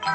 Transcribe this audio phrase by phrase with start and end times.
[0.00, 0.14] Добрый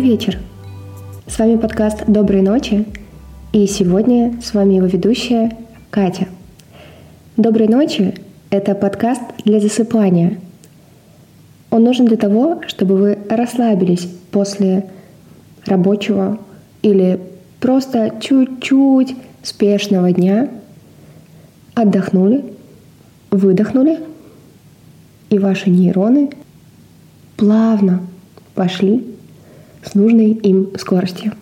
[0.00, 0.38] вечер!
[1.26, 2.86] С вами подкаст «Доброй ночи»
[3.52, 5.54] и сегодня с вами его ведущая
[5.90, 6.28] Катя.
[7.36, 8.14] «Доброй ночи»—
[8.50, 10.40] это подкаст для засыпания.
[11.70, 14.86] Он нужен для того, чтобы вы расслабились после
[15.66, 16.38] рабочего
[16.80, 17.20] или
[17.62, 20.48] просто чуть-чуть спешного дня,
[21.74, 22.44] отдохнули,
[23.30, 24.00] выдохнули,
[25.30, 26.30] и ваши нейроны
[27.36, 28.00] плавно
[28.54, 29.06] пошли
[29.82, 31.32] с нужной им скоростью.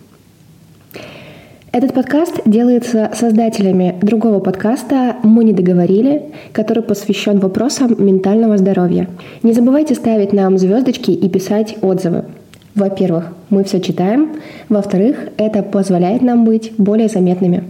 [1.73, 9.09] Этот подкаст делается создателями другого подкаста «Мы не договорили», который посвящен вопросам ментального здоровья.
[9.43, 12.25] Не забывайте ставить нам звездочки и писать отзывы.
[12.75, 14.37] Во-первых, мы все читаем.
[14.69, 17.65] Во-вторых, это позволяет нам быть более заметными.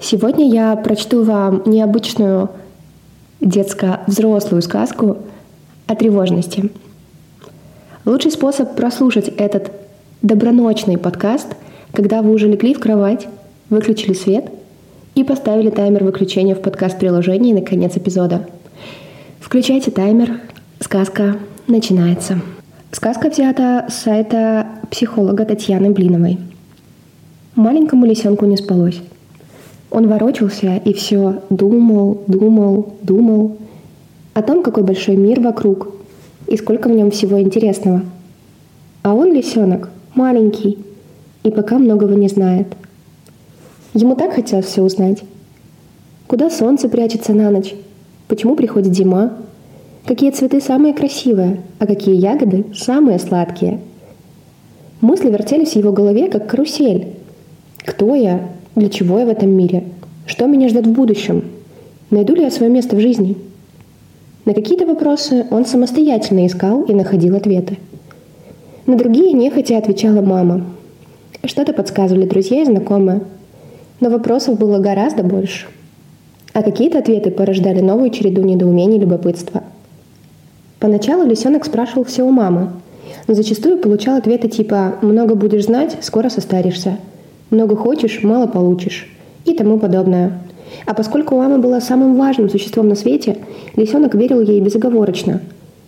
[0.00, 2.50] Сегодня я прочту вам необычную
[3.40, 5.18] детско-взрослую сказку
[5.86, 6.70] о тревожности.
[8.04, 9.70] Лучший способ прослушать этот
[10.22, 11.48] доброночный подкаст,
[11.92, 13.28] когда вы уже легли в кровать,
[13.68, 14.50] выключили свет
[15.14, 18.46] и поставили таймер выключения в подкаст-приложении на конец эпизода.
[19.40, 20.40] Включайте таймер,
[20.80, 21.36] сказка
[21.66, 22.40] начинается.
[22.92, 26.40] Сказка взята с сайта психолога Татьяны Блиновой.
[27.54, 29.00] Маленькому лисенку не спалось.
[29.92, 33.58] Он ворочался и все думал, думал, думал
[34.34, 35.94] о том, какой большой мир вокруг
[36.48, 38.02] и сколько в нем всего интересного.
[39.04, 40.76] А он, лисенок, маленький
[41.44, 42.66] и пока многого не знает.
[43.94, 45.22] Ему так хотелось все узнать.
[46.26, 47.72] Куда солнце прячется на ночь?
[48.26, 49.32] Почему приходит зима?
[50.10, 53.78] Какие цветы самые красивые, а какие ягоды самые сладкие?
[55.00, 57.10] Мысли вертелись в его голове, как карусель.
[57.76, 58.48] Кто я?
[58.74, 59.84] Для чего я в этом мире?
[60.26, 61.44] Что меня ждет в будущем?
[62.10, 63.36] Найду ли я свое место в жизни?
[64.46, 67.78] На какие-то вопросы он самостоятельно искал и находил ответы–
[68.86, 70.64] на другие нехотя отвечала мама.
[71.44, 73.20] Что-то подсказывали друзья и знакомые.
[74.00, 75.68] Но вопросов было гораздо больше.
[76.54, 79.62] А какие-то ответы порождали новую череду недоумений и любопытства.
[80.80, 82.70] Поначалу лисенок спрашивал все у мамы,
[83.28, 86.96] но зачастую получал ответы типа «много будешь знать, скоро состаришься»,
[87.50, 89.08] «много хочешь, мало получишь»
[89.44, 90.40] и тому подобное.
[90.86, 93.38] А поскольку мама была самым важным существом на свете,
[93.76, 95.40] лисенок верил ей безоговорочно.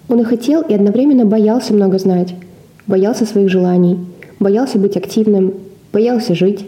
[0.08, 2.34] Он и хотел, и одновременно боялся много знать–
[2.86, 3.98] боялся своих желаний,
[4.40, 5.54] боялся быть активным,
[5.92, 6.66] боялся жить.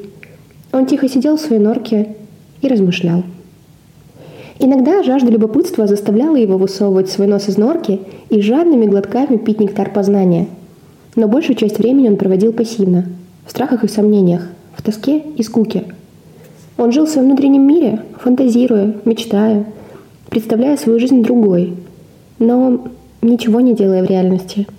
[0.73, 2.17] Он тихо сидел в своей норке
[2.63, 3.23] и размышлял.
[4.59, 8.00] Иногда жажда любопытства заставляла его высовывать свой нос из норки
[8.31, 10.47] и жадными глотками пить нектар познания.
[11.16, 13.06] Но большую часть времени он проводил пассивно,
[13.47, 15.84] в страхах и сомнениях, в тоске и скуке.
[16.76, 19.65] Он жил в своем внутреннем мире, фантазируя, мечтая,
[20.31, 21.75] представляя свою жизнь другой,
[22.38, 22.84] но
[23.22, 24.66] ничего не делая в реальности–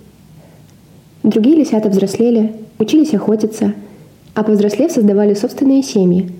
[1.26, 3.74] Другие лисята взрослели, учились охотиться,
[4.34, 6.30] а повзрослев создавали собственные семьи.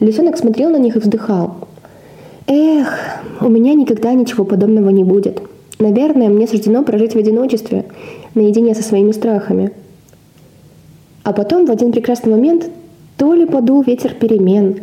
[0.00, 1.68] Лисенок смотрел на них и вздыхал.
[2.50, 2.88] «Эх,
[3.40, 5.40] у меня никогда ничего подобного не будет.
[5.78, 7.86] Наверное, мне суждено прожить в одиночестве,
[8.34, 9.72] наедине со своими страхами».
[11.22, 12.68] А потом в один прекрасный момент
[13.16, 14.80] то ли подул ветер перемен,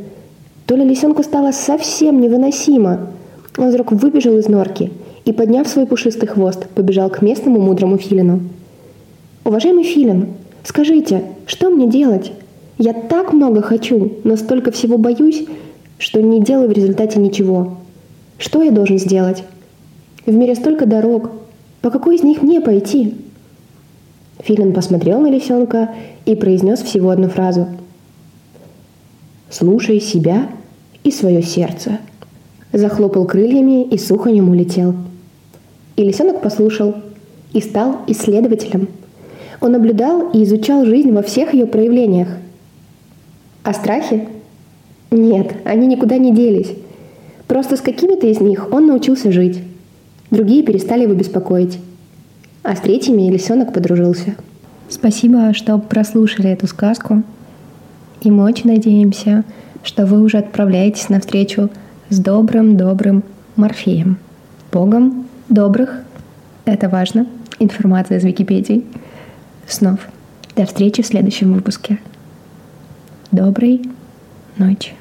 [0.66, 3.08] то ли лисенку стало совсем невыносимо.
[3.58, 4.92] Он вдруг выбежал из норки
[5.26, 8.40] и, подняв свой пушистый хвост, побежал к местному мудрому филину–
[9.48, 10.34] Уважаемый Филин,
[10.66, 12.34] скажите, что мне делать?
[12.78, 15.46] Я так много хочу, но столько всего боюсь,
[15.98, 17.78] что не делаю в результате ничего.
[18.38, 19.44] Что я должен сделать?
[20.26, 21.32] В мире столько дорог.
[21.82, 23.16] По какой из них мне пойти?
[24.40, 25.92] Филин посмотрел на лисенка
[26.26, 27.68] и произнес всего одну фразу.
[29.50, 30.50] «Слушай себя
[31.04, 32.00] и свое сердце».
[32.74, 34.94] Захлопал крыльями и сухонем улетел.
[35.96, 36.96] И лисенок послушал
[37.54, 38.90] и стал исследователем–
[39.60, 42.30] он наблюдал и изучал жизнь во всех ее проявлениях.
[43.64, 44.28] А страхи?
[45.12, 46.74] Нет, они никуда не делись.
[47.48, 49.62] Просто с какими-то из них он научился жить.
[50.32, 51.80] Другие перестали его беспокоить.
[52.64, 54.36] А с третьими лисенок подружился.
[54.90, 57.24] Спасибо, что прослушали эту сказку.
[58.22, 59.46] И мы очень надеемся,
[59.84, 61.70] что вы уже отправляетесь на встречу
[62.10, 63.24] с добрым-добрым
[63.56, 64.18] Морфеем.
[64.72, 66.04] Богом добрых,
[66.66, 67.26] это важно,
[67.60, 68.84] информация из Википедии–
[69.68, 70.00] снов.
[70.56, 72.00] До встречи в следующем выпуске.
[73.32, 73.82] Доброй
[74.60, 74.94] ночи.